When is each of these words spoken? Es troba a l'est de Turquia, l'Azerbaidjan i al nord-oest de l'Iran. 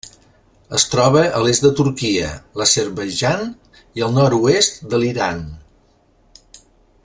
Es 0.77 0.85
troba 0.93 1.21
a 1.39 1.41
l'est 1.47 1.65
de 1.67 1.71
Turquia, 1.79 2.31
l'Azerbaidjan 2.61 3.45
i 4.01 4.07
al 4.07 4.17
nord-oest 4.19 4.83
de 4.95 5.03
l'Iran. 5.05 5.45